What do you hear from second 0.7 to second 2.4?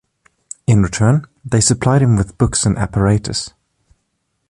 return, they supplied him with